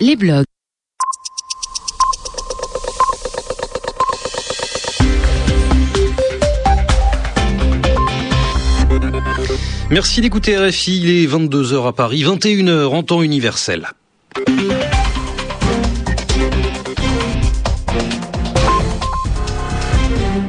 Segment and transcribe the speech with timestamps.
[0.00, 0.44] les blogs.
[9.90, 13.88] Merci d'écouter RFI, il est 22h à Paris, 21h en temps universel.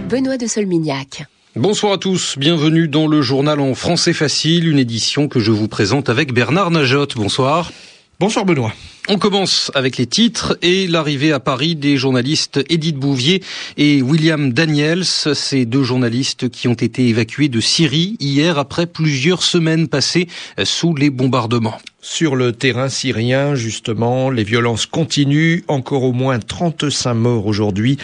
[0.10, 1.26] Benoît de Solmignac.
[1.56, 5.68] Bonsoir à tous, bienvenue dans le journal en français facile, une édition que je vous
[5.68, 7.08] présente avec Bernard Najot.
[7.16, 7.72] Bonsoir.
[8.20, 8.74] Bonsoir Benoît.
[9.10, 13.42] On commence avec les titres et l'arrivée à Paris des journalistes Edith Bouvier
[13.78, 19.44] et William Daniels, ces deux journalistes qui ont été évacués de Syrie hier après plusieurs
[19.44, 20.28] semaines passées
[20.66, 21.78] sous les bombardements.
[22.10, 27.98] Sur le terrain syrien, justement, les violences continuent, encore au moins 35 morts aujourd'hui,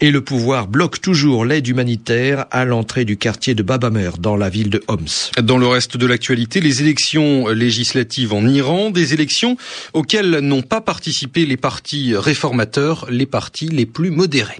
[0.00, 4.48] et le pouvoir bloque toujours l'aide humanitaire à l'entrée du quartier de Babamer, dans la
[4.48, 5.42] ville de Homs.
[5.42, 9.58] Dans le reste de l'actualité, les élections législatives en Iran, des élections
[9.92, 14.58] auxquelles n'ont pas participé les partis réformateurs, les partis les plus modérés.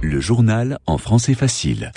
[0.00, 1.92] Le journal en français facile.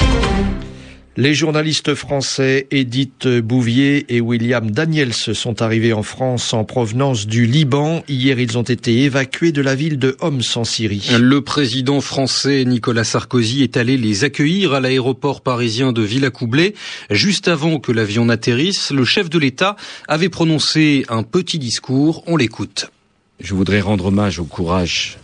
[1.20, 7.48] Les journalistes français Edith Bouvier et William Daniels sont arrivés en France en provenance du
[7.48, 8.04] Liban.
[8.08, 11.10] Hier, ils ont été évacués de la ville de Homs en Syrie.
[11.20, 16.76] Le président français Nicolas Sarkozy est allé les accueillir à l'aéroport parisien de Villacoublay.
[17.10, 19.76] Juste avant que l'avion n'atterrisse, le chef de l'État
[20.08, 22.23] avait prononcé un petit discours.
[22.28, 22.92] On l'écoute.
[23.40, 25.18] Je voudrais rendre hommage au courage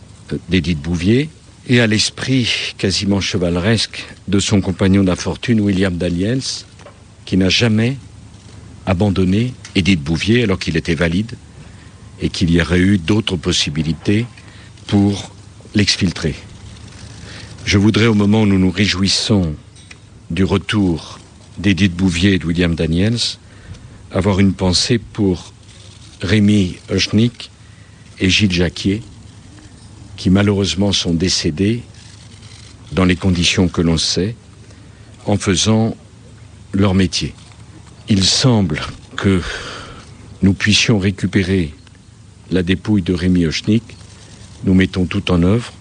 [0.48, 1.28] d'Edith Bouvier,
[1.68, 6.42] et à l'esprit quasiment chevaleresque de son compagnon d'infortune, William Daniels,
[7.24, 7.96] qui n'a jamais
[8.86, 11.32] abandonné Edith Bouvier alors qu'il était valide
[12.20, 14.26] et qu'il y aurait eu d'autres possibilités
[14.86, 15.32] pour
[15.74, 16.34] l'exfiltrer.
[17.64, 19.54] Je voudrais, au moment où nous nous réjouissons
[20.30, 21.18] du retour
[21.56, 23.18] d'Edith Bouvier et de William Daniels,
[24.10, 25.52] avoir une pensée pour
[26.20, 27.50] Rémi Oshnik
[28.20, 29.02] et Gilles Jacquier,
[30.16, 31.82] qui malheureusement sont décédés
[32.92, 34.36] dans les conditions que l'on sait,
[35.26, 35.96] en faisant
[36.72, 37.34] leur métier.
[38.08, 38.80] Il semble
[39.16, 39.42] que
[40.42, 41.72] nous puissions récupérer
[42.50, 43.82] la dépouille de Rémi Oshnik.
[44.64, 45.72] Nous mettons tout en œuvre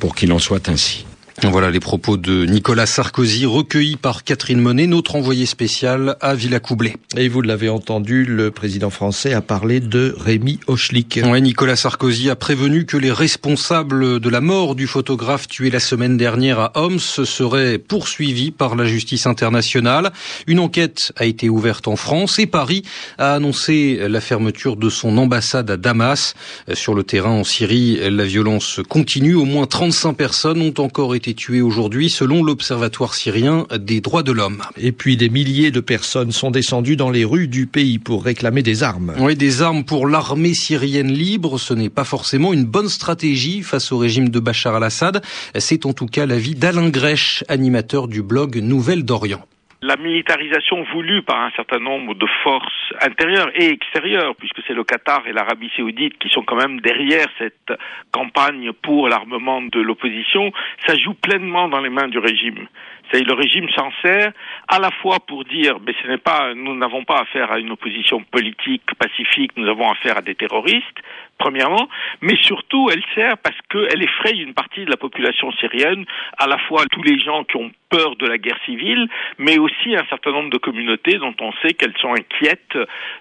[0.00, 1.05] pour qu'il en soit ainsi.
[1.42, 6.96] Voilà les propos de Nicolas Sarkozy recueillis par Catherine Monet, notre envoyé spécial à Villacoublay.
[7.14, 11.20] Et vous l'avez entendu, le président français a parlé de Rémi Hochlik.
[11.22, 15.78] Oui, Nicolas Sarkozy a prévenu que les responsables de la mort du photographe tué la
[15.78, 20.12] semaine dernière à Homs seraient poursuivis par la justice internationale.
[20.46, 22.82] Une enquête a été ouverte en France et Paris
[23.18, 26.34] a annoncé la fermeture de son ambassade à Damas.
[26.72, 29.34] Sur le terrain en Syrie, la violence continue.
[29.34, 34.32] Au moins 35 personnes ont encore été tués aujourd'hui selon l'Observatoire syrien des droits de
[34.32, 34.62] l'homme.
[34.76, 38.62] Et puis des milliers de personnes sont descendues dans les rues du pays pour réclamer
[38.62, 39.14] des armes.
[39.18, 43.92] Oui, des armes pour l'armée syrienne libre, ce n'est pas forcément une bonne stratégie face
[43.92, 45.22] au régime de Bachar al-Assad.
[45.58, 49.46] C'est en tout cas l'avis d'Alain Grèche, animateur du blog Nouvelle d'Orient
[49.86, 54.82] la militarisation voulue par un certain nombre de forces intérieures et extérieures, puisque c'est le
[54.82, 57.72] Qatar et l'Arabie saoudite qui sont quand même derrière cette
[58.10, 60.52] campagne pour l'armement de l'opposition,
[60.86, 62.66] ça joue pleinement dans les mains du régime.
[63.10, 64.32] C'est le régime s'en sert
[64.68, 67.70] à la fois pour dire, mais ce n'est pas, nous n'avons pas affaire à une
[67.70, 71.00] opposition politique pacifique, nous avons affaire à des terroristes,
[71.38, 71.88] premièrement,
[72.20, 76.04] mais surtout elle sert parce qu'elle effraie une partie de la population syrienne,
[76.38, 79.08] à la fois tous les gens qui ont peur de la guerre civile,
[79.38, 82.76] mais aussi un certain nombre de communautés dont on sait qu'elles sont inquiètes.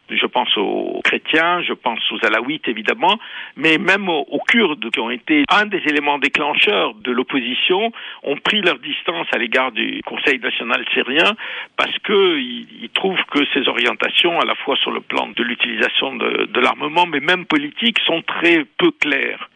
[0.10, 3.20] Je pense aux chrétiens, je pense aux alaouites évidemment,
[3.56, 7.92] mais même aux, Kurdes qui ont été un des éléments déclencheurs de l'opposition,
[8.24, 11.36] ont pris leur distance à l'égard du Conseil national syrien
[11.78, 16.16] parce qu'ils ils trouvent que ces orientations, à la fois sur le plan de l'utilisation
[16.16, 19.50] de, l'armement, mais même politique, sont très peu claires.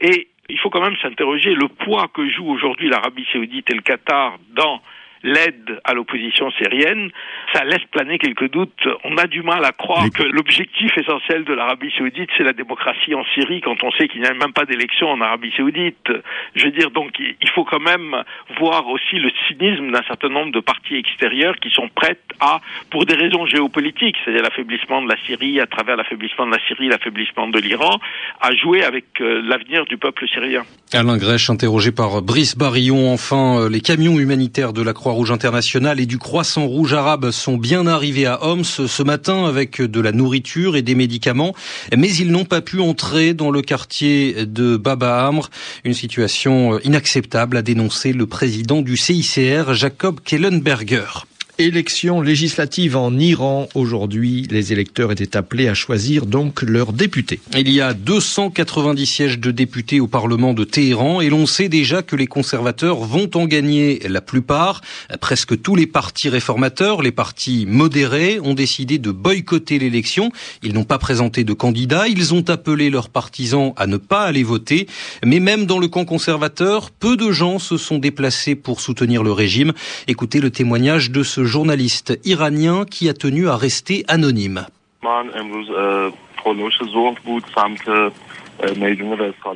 [0.00, 3.82] Et il faut quand même s'interroger le poids que joue aujourd'hui l'Arabie saoudite et le
[3.82, 4.82] Qatar dans
[5.22, 7.10] l'aide à l'opposition syrienne,
[7.52, 8.88] ça laisse planer quelques doutes.
[9.04, 13.14] On a du mal à croire que l'objectif essentiel de l'Arabie saoudite, c'est la démocratie
[13.14, 16.10] en Syrie, quand on sait qu'il n'y a même pas d'élection en Arabie saoudite.
[16.54, 18.16] Je veux dire, donc, il faut quand même
[18.58, 23.04] voir aussi le cynisme d'un certain nombre de partis extérieurs qui sont prêtes à, pour
[23.06, 27.48] des raisons géopolitiques, c'est-à-dire l'affaiblissement de la Syrie, à travers l'affaiblissement de la Syrie, l'affaiblissement
[27.48, 27.98] de l'Iran,
[28.40, 30.62] à jouer avec euh, l'avenir du peuple syrien.
[30.92, 35.30] Alain Grèche, interrogé par Brice Barillon, enfin, euh, les camions humanitaires de la Croix rouge
[35.30, 40.00] international et du Croissant Rouge arabe sont bien arrivés à Homs ce matin avec de
[40.00, 41.54] la nourriture et des médicaments,
[41.96, 45.50] mais ils n'ont pas pu entrer dans le quartier de Baba Amr.
[45.84, 51.26] Une situation inacceptable, a dénoncé le président du CICR, Jacob Kellenberger.
[51.60, 53.68] Élection législative en Iran.
[53.74, 57.38] Aujourd'hui, les électeurs étaient appelés à choisir donc leurs députés.
[57.54, 62.00] Il y a 290 sièges de députés au Parlement de Téhéran et l'on sait déjà
[62.00, 64.80] que les conservateurs vont en gagner la plupart.
[65.20, 70.32] Presque tous les partis réformateurs, les partis modérés, ont décidé de boycotter l'élection.
[70.62, 72.08] Ils n'ont pas présenté de candidats.
[72.08, 74.86] Ils ont appelé leurs partisans à ne pas aller voter.
[75.22, 79.32] Mais même dans le camp conservateur, peu de gens se sont déplacés pour soutenir le
[79.32, 79.74] régime.
[80.08, 84.66] Écoutez le témoignage de ce journaliste iranien qui a tenu à rester anonyme.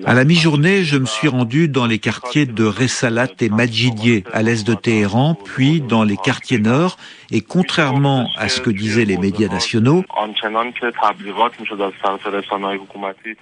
[0.06, 4.42] À la mi-journée, je me suis rendu dans les quartiers de Ressalat et Majidie, à
[4.42, 6.96] l'est de Téhéran, puis dans les quartiers nord,
[7.30, 10.04] et contrairement à ce que disaient les médias nationaux,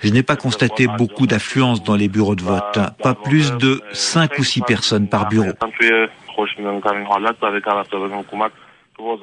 [0.02, 4.38] je n'ai pas constaté beaucoup d'affluence dans les bureaux de vote, pas plus de 5
[4.38, 5.52] ou 6 personnes par bureau.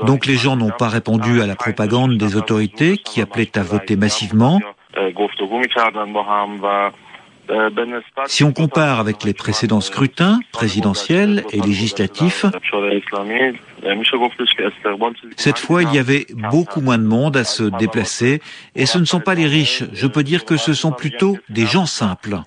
[0.06, 3.96] Donc les gens n'ont pas répondu à la propagande des autorités qui appelaient à voter
[3.96, 4.60] massivement.
[8.28, 12.46] Si on compare avec les précédents scrutins, présidentiels et législatifs,
[15.38, 18.42] cette fois il y avait beaucoup moins de monde à se déplacer
[18.76, 21.66] et ce ne sont pas les riches, je peux dire que ce sont plutôt des
[21.66, 22.38] gens simples.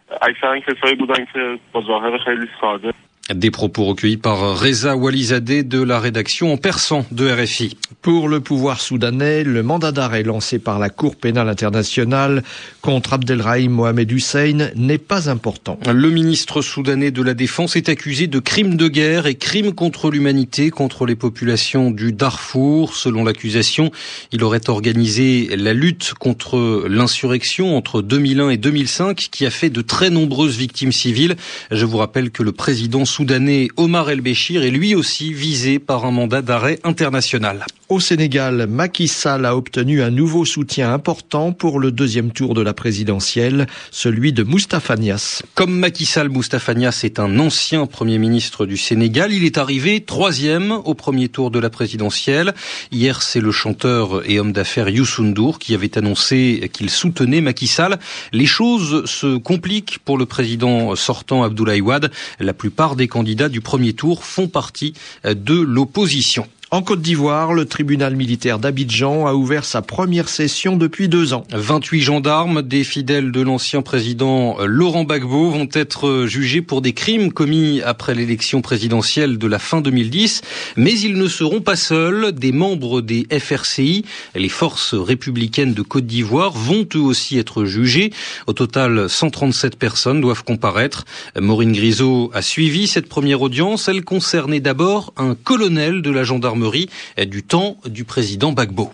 [3.34, 7.76] Des propos recueillis par Reza Walizadeh de la rédaction en persan de RFI.
[8.02, 12.42] Pour le pouvoir soudanais, le mandat d'arrêt lancé par la Cour pénale internationale
[12.82, 15.78] contre Abdelrahim Mohamed Hussein n'est pas important.
[15.86, 20.10] Le ministre soudanais de la Défense est accusé de crimes de guerre et crimes contre
[20.10, 22.96] l'humanité contre les populations du Darfour.
[22.96, 23.92] Selon l'accusation,
[24.32, 29.80] il aurait organisé la lutte contre l'insurrection entre 2001 et 2005 qui a fait de
[29.80, 31.36] très nombreuses victimes civiles.
[31.70, 33.21] Je vous rappelle que le président soudanais
[33.76, 37.64] Omar El-Béchir est lui aussi visé par un mandat d'arrêt international.
[37.92, 42.62] Au Sénégal, Macky Sall a obtenu un nouveau soutien important pour le deuxième tour de
[42.62, 45.42] la présidentielle, celui de Moustapha Niasse.
[45.54, 49.34] Comme Macky Sall, Moustapha Niasse est un ancien Premier ministre du Sénégal.
[49.34, 52.54] Il est arrivé troisième au premier tour de la présidentielle.
[52.92, 57.66] Hier, c'est le chanteur et homme d'affaires Youssou N'Dour qui avait annoncé qu'il soutenait Macky
[57.66, 57.98] Sall.
[58.32, 62.10] Les choses se compliquent pour le président sortant Abdoulaye Wade.
[62.40, 66.48] La plupart des candidats du premier tour font partie de l'opposition.
[66.74, 71.44] En Côte d'Ivoire, le tribunal militaire d'Abidjan a ouvert sa première session depuis deux ans.
[71.50, 77.30] 28 gendarmes, des fidèles de l'ancien président Laurent Gbagbo, vont être jugés pour des crimes
[77.30, 80.40] commis après l'élection présidentielle de la fin 2010.
[80.76, 82.32] Mais ils ne seront pas seuls.
[82.32, 88.14] Des membres des FRCI, les forces républicaines de Côte d'Ivoire, vont eux aussi être jugés.
[88.46, 91.04] Au total, 137 personnes doivent comparaître.
[91.38, 93.88] Maureen Grisot a suivi cette première audience.
[93.88, 96.61] Elle concernait d'abord un colonel de la gendarmerie
[97.26, 98.92] du temps du président Bagbo.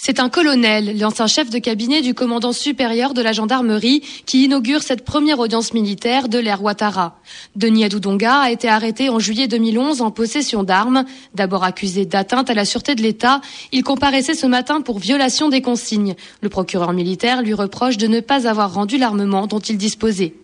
[0.00, 4.80] C'est un colonel, l'ancien chef de cabinet du commandant supérieur de la gendarmerie, qui inaugure
[4.80, 7.18] cette première audience militaire de l'ère Ouattara.
[7.56, 11.04] Denis Adoudonga a été arrêté en juillet 2011 en possession d'armes.
[11.34, 13.40] D'abord accusé d'atteinte à la sûreté de l'État,
[13.72, 16.14] il comparaissait ce matin pour violation des consignes.
[16.42, 20.34] Le procureur militaire lui reproche de ne pas avoir rendu l'armement dont il disposait.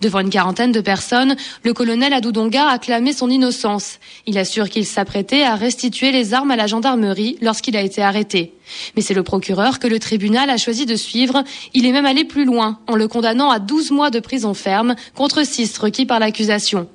[0.00, 3.98] Devant une quarantaine de personnes, le colonel Adoudonga a clamé son innocence.
[4.26, 8.54] Il assure qu'il s'apprêtait à restituer les armes à la gendarmerie lorsqu'il a été arrêté.
[8.96, 11.44] Mais c'est le procureur que le tribunal a choisi de suivre.
[11.74, 14.94] Il est même allé plus loin en le condamnant à 12 mois de prison ferme
[15.14, 16.88] contre 6 requis par l'accusation.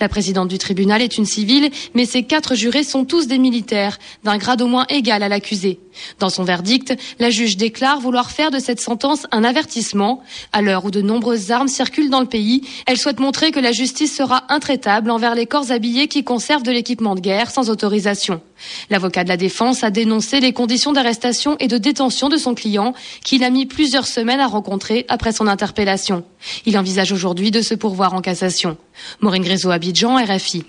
[0.00, 3.98] La présidente du tribunal est une civile, mais ses quatre jurés sont tous des militaires,
[4.22, 5.80] d'un grade au moins égal à l'accusé.
[6.18, 10.22] Dans son verdict, la juge déclare vouloir faire de cette sentence un avertissement.
[10.52, 13.72] À l'heure où de nombreuses armes circulent dans le pays, elle souhaite montrer que la
[13.72, 18.40] justice sera intraitable envers les corps habillés qui conservent de l'équipement de guerre sans autorisation.
[18.90, 22.94] L'avocat de la défense a dénoncé les conditions d'arrestation et de détention de son client,
[23.24, 26.24] qu'il a mis plusieurs semaines à rencontrer après son interpellation.
[26.66, 28.76] Il envisage aujourd'hui de se pourvoir en cassation.
[29.20, 30.64] Maureen Grézo, Abidjan, RFI.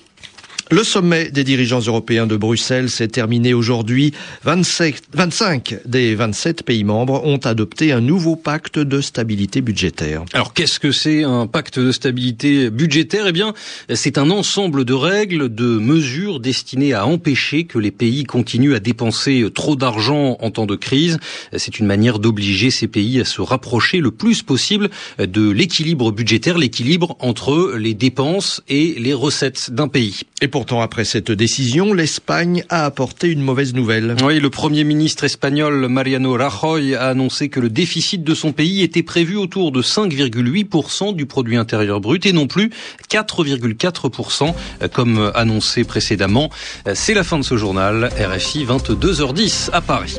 [0.72, 4.14] Le sommet des dirigeants européens de Bruxelles s'est terminé aujourd'hui.
[4.44, 10.26] 25 des 27 pays membres ont adopté un nouveau pacte de stabilité budgétaire.
[10.34, 13.28] Alors qu'est-ce que c'est un pacte de stabilité budgétaire?
[13.28, 13.54] Eh bien,
[13.94, 18.80] c'est un ensemble de règles, de mesures destinées à empêcher que les pays continuent à
[18.80, 21.20] dépenser trop d'argent en temps de crise.
[21.56, 26.58] C'est une manière d'obliger ces pays à se rapprocher le plus possible de l'équilibre budgétaire,
[26.58, 30.22] l'équilibre entre les dépenses et les recettes d'un pays.
[30.42, 34.16] Et pourtant, après cette décision, l'Espagne a apporté une mauvaise nouvelle.
[34.24, 38.82] Oui, le Premier ministre espagnol Mariano Rajoy a annoncé que le déficit de son pays
[38.82, 42.72] était prévu autour de 5,8% du produit intérieur brut et non plus
[43.12, 44.54] 4,4%
[44.94, 46.50] comme annoncé précédemment.
[46.94, 48.10] C'est la fin de ce journal.
[48.18, 50.16] RFI 22h10 à Paris.